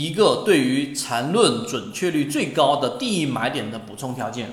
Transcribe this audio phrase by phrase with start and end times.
[0.00, 4.50] 一个对于缠论准确率最高的第一买点的补充条件。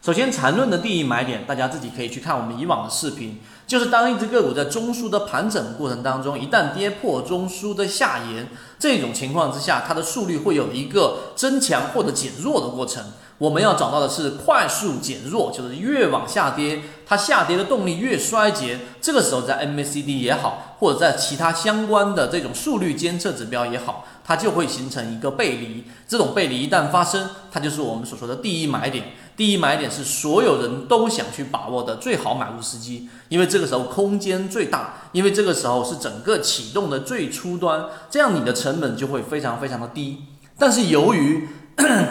[0.00, 8.46] 首先，缠论的第一买点，大家自己可以去看我们以往的视频，就是当一只个股在中枢的盘整过程当中，一旦跌破中枢的下沿，
[8.78, 13.02] 这种情况之下，它的速率会有一个增强或者减弱的过程。
[13.38, 18.78] 我们要找到的是快速减弱，就是越往下跌，它下跌的动力越衰竭。
[19.00, 25.84] 这个时候，在 MACD 也好，或者在其他相关的这种速率监测指标也好，它就会形成一个背离。
[26.06, 29.04] 这种背离一旦发生，它就是我们所说的第一买点。
[29.36, 40.20] 第一买点是所有人都想去把握的最好买入时机，因为这个时候空间最大，因为这个时候是整个启动的最初端，这样你的成本就会非常非常的低。
[40.56, 41.48] 但是由于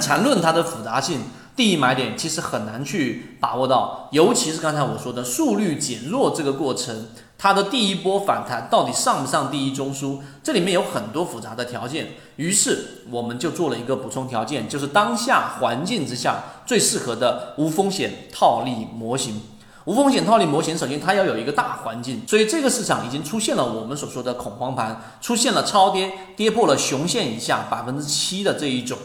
[0.02, 1.22] 缠论它的复杂性，
[1.56, 12.14] 第一买点其实很难去把握到，尤其是刚才我说的速率减弱这个过程，它的第一波反弹到底上不上第一中枢，这里面有很多复杂的条件。
[12.36, 19.42] 于是我们就做了一个补充条件，就是当下环境之下最适合的无风险套利模型。
[19.86, 28.98] 无风险套利模型，首先它要有一个大环境，所以这个市场已经出现了我们所说的恐慌盘，出现了超跌，跌破了熊线以下百分之七的这一种。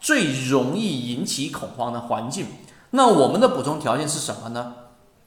[0.00, 2.46] 最容易引起恐慌的环境，
[2.90, 4.74] 那我们的补充条件是什么呢？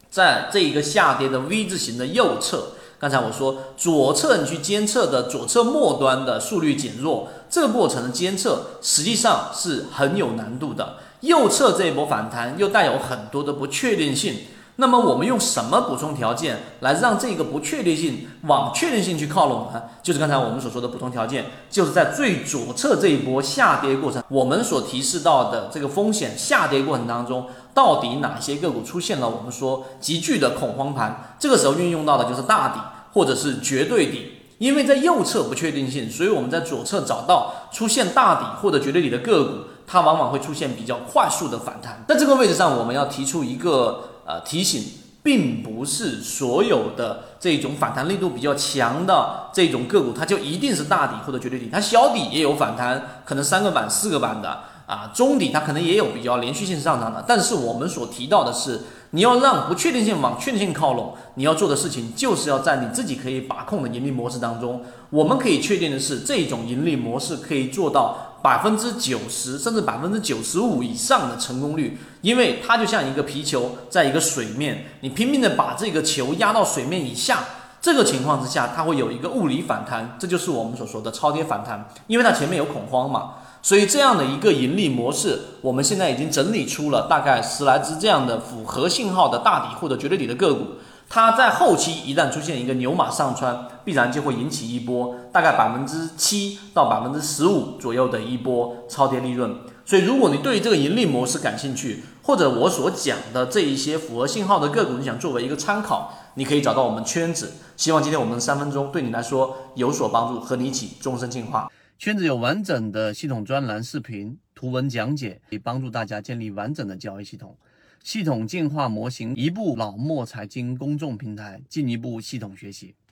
[0.10, 10.98] 在这一个下跌的 V 字形的右侧，刚才我说左侧你去监测的左侧末端的速率减弱，这个过程的监测实际上是很有难度的。
[11.22, 14.40] 右侧这一波反弹又带有很多的不确定性。
[14.82, 19.84] 那么我们用什么补充条件来让这个不确定性往确定性去靠拢呢？
[20.02, 31.36] 就是刚才我们所说的补充条件，就是在最左侧这一波下跌过程，我们所提示到的这个风险下跌过程当中，到底哪些个股出现了我们说急剧的恐慌盘？
[31.38, 32.80] 这个时候运用到的就是大底
[33.14, 39.52] 或者是绝对底，因为在右侧不确定性，所以我们在左侧找到出现大底或者绝对底的个股，
[39.86, 42.04] 它往往会出现比较快速的反弹。
[42.08, 44.08] 在这个位置上，我们要提出一个。
[44.26, 44.84] 呃，提醒，
[45.24, 57.24] 并不是所有的这种反弹力度比较强的这种个股，它就一定是大底或者绝对底，它小底也有反弹，可能三个板、四个板的啊，中底它可能也有比较连续性上涨的。
[57.28, 58.82] 但是我们所提到的是，
[59.12, 68.31] 你要让不确定性往确定性靠拢，你要做的事情就是要在你自己可以把控的盈利模式当中，我们可以确定的是，这种盈利模式可以做到。
[68.42, 77.44] 百分之九十甚至百分之九十五以上的成功率，因为它就像一个皮球，在一个水面，你拼命的把这个球压到水面以下，
[77.80, 90.66] 这个情况之下，它会有一个物理反弹，这就是我们所说的超跌反弹，因为它前面有恐慌嘛，所以这样的一个盈利模式，我们现在已经整理出了大概十来只这样的符合信号的大底或者绝对底的个股。
[91.14, 99.54] 它在后期一旦出现一个牛马上穿，必然就会引起一波大概百分之七到百分之十五左右的一波超跌利润。
[99.86, 107.56] 所以，如果你对于这个盈利模式感兴趣，或者我所讲的这一些符合信号的个股，你想作为一个参考，你可以找到我们圈子。
[107.76, 111.70] 希望今天我们三分钟对你来说有所帮助，和你一起终身进化。
[112.00, 117.58] 圈子有完整的系统专栏、视频、图文讲解，可以帮助大家建立完整的交易系统。
[118.04, 122.96] 系统进化模型，一步老墨财经公众平台，进一步系统学习。